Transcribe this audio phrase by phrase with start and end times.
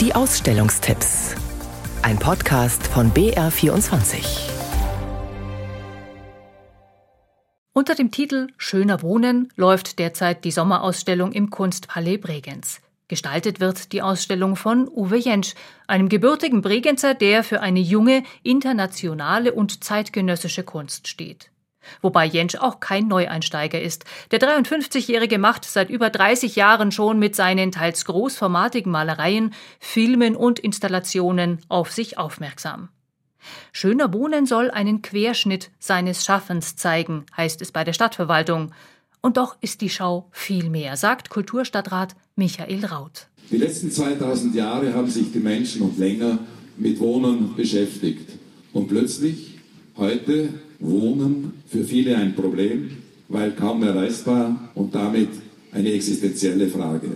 [0.00, 1.34] Die Ausstellungstipps.
[2.02, 4.48] Ein Podcast von BR24.
[7.72, 12.80] Unter dem Titel Schöner Wohnen läuft derzeit die Sommerausstellung im Kunstpalais Bregenz.
[13.08, 15.56] Gestaltet wird die Ausstellung von Uwe Jentsch,
[15.88, 21.50] einem gebürtigen Bregenzer, der für eine junge, internationale und zeitgenössische Kunst steht.
[22.02, 24.04] Wobei Jentsch auch kein Neueinsteiger ist.
[24.30, 30.58] Der 53-Jährige macht seit über 30 Jahren schon mit seinen teils großformatigen Malereien, Filmen und
[30.58, 32.88] Installationen auf sich aufmerksam.
[33.72, 38.72] Schöner Wohnen soll einen Querschnitt seines Schaffens zeigen, heißt es bei der Stadtverwaltung.
[39.20, 43.28] Und doch ist die Schau viel mehr, sagt Kulturstadtrat Michael Raut.
[43.50, 46.38] Die letzten 2000 Jahre haben sich die Menschen und länger
[46.76, 48.30] mit Wohnen beschäftigt.
[48.72, 49.57] Und plötzlich,
[49.98, 50.48] heute,
[50.80, 52.90] Wohnen für viele ein Problem,
[53.28, 55.28] weil kaum erreichbar und damit
[55.72, 57.08] eine existenzielle Frage.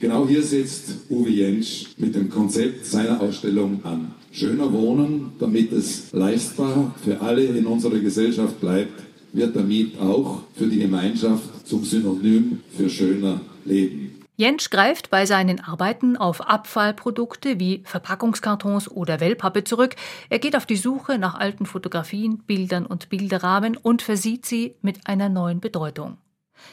[0.00, 4.12] Genau hier setzt Uwe Jentsch mit dem Konzept seiner Ausstellung an.
[4.30, 9.02] Schöner Wohnen, damit es leistbar für alle in unserer Gesellschaft bleibt,
[9.32, 14.17] wird damit auch für die Gemeinschaft zum Synonym für schöner Leben.
[14.38, 19.96] Jentsch greift bei seinen Arbeiten auf Abfallprodukte wie Verpackungskartons oder Wellpappe zurück.
[20.30, 25.08] Er geht auf die Suche nach alten Fotografien, Bildern und Bilderrahmen und versieht sie mit
[25.08, 26.18] einer neuen Bedeutung.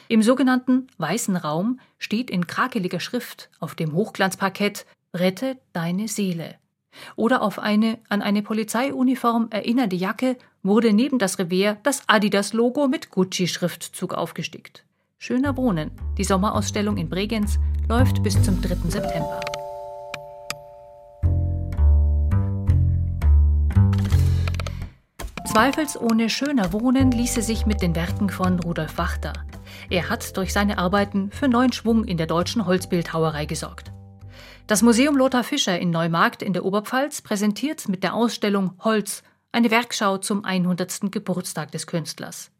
[0.06, 6.54] Im sogenannten weißen Raum steht in krakeliger Schrift auf dem Hochglanzparkett Rette deine Seele.
[7.16, 13.10] Oder auf eine an eine Polizeiuniform erinnernde Jacke wurde neben das Revier das Adidas-Logo mit
[13.10, 14.84] Gucci-Schriftzug aufgestickt.
[15.18, 18.90] Schöner Wohnen, die Sommerausstellung in Bregenz, läuft bis zum 3.
[18.90, 19.40] September.
[25.46, 29.32] Zweifelsohne schöner Wohnen ließe sich mit den Werken von Rudolf Wachter.
[29.88, 33.90] Er hat durch seine Arbeiten für neuen Schwung in der deutschen Holzbildhauerei gesorgt.
[34.66, 39.70] Das Museum Lothar Fischer in Neumarkt in der Oberpfalz präsentiert mit der Ausstellung Holz eine
[39.70, 41.10] Werkschau zum 100.
[41.10, 42.50] Geburtstag des Künstlers.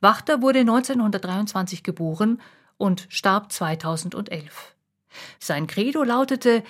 [0.00, 2.40] Wachter wurde 1923 geboren
[2.78, 4.74] und starb 2011.
[5.38, 6.62] Sein Credo lautete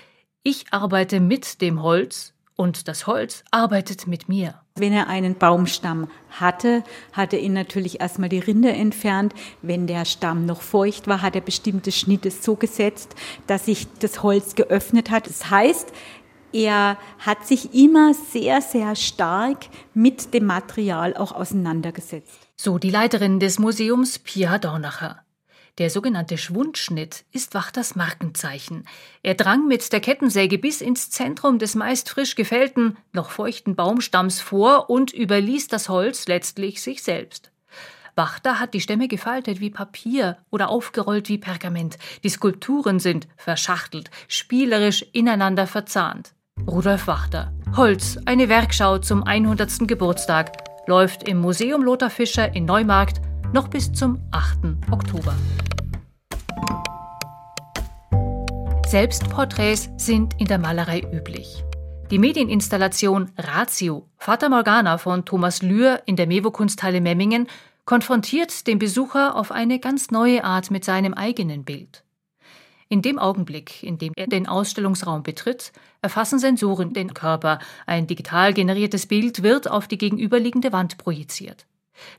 [0.43, 4.55] Ich arbeite mit dem Holz und das Holz arbeitet mit mir.
[4.77, 9.35] Wenn er einen Baumstamm hatte, hat er ihn natürlich erstmal die Rinde entfernt.
[9.63, 13.15] Wenn der Stamm noch feucht war, hat er bestimmte Schnitte so gesetzt,
[13.47, 15.27] dass sich das Holz geöffnet hat.
[15.27, 15.93] Das heißt,
[16.53, 22.46] er hat sich immer sehr, sehr stark mit dem Material auch auseinandergesetzt.
[22.59, 25.23] So die Leiterin des Museums Pia Dornacher.
[25.77, 28.89] Der sogenannte Schwundschnitt ist Wachters Markenzeichen.
[29.23, 34.41] Er drang mit der Kettensäge bis ins Zentrum des meist frisch gefällten, noch feuchten Baumstamms
[34.41, 37.53] vor und überließ das Holz letztlich sich selbst.
[38.15, 41.99] Wachter hat die Stämme gefaltet wie Papier oder aufgerollt wie Pergament.
[42.25, 46.33] Die Skulpturen sind verschachtelt, spielerisch ineinander verzahnt.
[46.67, 47.53] Rudolf Wachter.
[47.77, 49.87] Holz, eine Werkschau zum 100.
[49.87, 53.21] Geburtstag, läuft im Museum Lothar Fischer in Neumarkt
[53.53, 54.77] noch bis zum 8.
[54.91, 55.35] Oktober.
[58.87, 61.65] Selbstporträts sind in der Malerei üblich.
[62.11, 67.49] Die Medieninstallation Ratio, Fata Morgana von Thomas Lühr in der Mevo-Kunsthalle Memmingen
[67.85, 72.06] konfrontiert den Besucher auf eine ganz neue Art mit seinem eigenen Bild.
[72.89, 77.59] In dem Augenblick, in dem er den Ausstellungsraum betritt, erfassen Sensoren den Körper.
[77.85, 81.67] Ein digital generiertes Bild wird auf die gegenüberliegende Wand projiziert.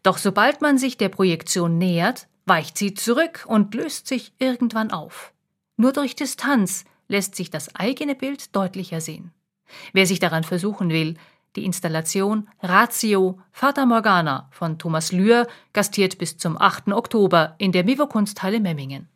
[0.03, 5.31] Doch sobald man sich der Projektion nähert, weicht sie zurück und löst sich irgendwann auf.
[5.77, 9.31] Nur durch Distanz lässt sich das eigene Bild deutlicher sehen.
[9.93, 11.15] Wer sich daran versuchen will,
[11.55, 16.89] die Installation Ratio Fata Morgana von Thomas Lühr gastiert bis zum 8.
[16.89, 19.07] Oktober in der Vivo Kunsthalle Memmingen.